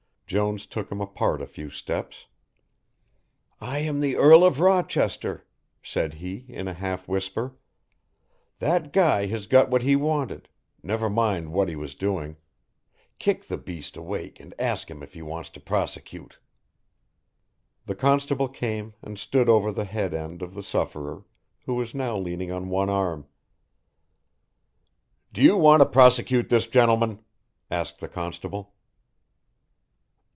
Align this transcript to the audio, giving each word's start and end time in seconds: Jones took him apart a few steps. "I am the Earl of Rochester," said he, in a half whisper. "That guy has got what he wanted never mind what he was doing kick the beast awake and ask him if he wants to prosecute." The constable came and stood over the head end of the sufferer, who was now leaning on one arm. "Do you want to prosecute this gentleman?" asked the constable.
Jones 0.31 0.65
took 0.65 0.89
him 0.89 1.01
apart 1.01 1.41
a 1.41 1.45
few 1.45 1.69
steps. 1.69 2.27
"I 3.59 3.79
am 3.79 3.99
the 3.99 4.15
Earl 4.15 4.45
of 4.45 4.61
Rochester," 4.61 5.45
said 5.83 6.13
he, 6.13 6.45
in 6.47 6.69
a 6.69 6.73
half 6.73 7.05
whisper. 7.05 7.57
"That 8.59 8.93
guy 8.93 9.25
has 9.25 9.45
got 9.45 9.69
what 9.69 9.81
he 9.81 9.97
wanted 9.97 10.47
never 10.81 11.09
mind 11.09 11.51
what 11.51 11.67
he 11.67 11.75
was 11.75 11.95
doing 11.95 12.37
kick 13.19 13.43
the 13.43 13.57
beast 13.57 13.97
awake 13.97 14.39
and 14.39 14.53
ask 14.57 14.89
him 14.89 15.03
if 15.03 15.15
he 15.15 15.21
wants 15.21 15.49
to 15.49 15.59
prosecute." 15.59 16.39
The 17.85 17.95
constable 17.95 18.47
came 18.47 18.93
and 19.01 19.19
stood 19.19 19.49
over 19.49 19.69
the 19.73 19.83
head 19.83 20.13
end 20.13 20.41
of 20.41 20.53
the 20.53 20.63
sufferer, 20.63 21.25
who 21.65 21.75
was 21.75 21.93
now 21.93 22.17
leaning 22.17 22.53
on 22.53 22.69
one 22.69 22.89
arm. 22.89 23.27
"Do 25.33 25.41
you 25.41 25.57
want 25.57 25.81
to 25.81 25.85
prosecute 25.85 26.47
this 26.47 26.67
gentleman?" 26.67 27.19
asked 27.69 27.99
the 27.99 28.07
constable. 28.07 28.73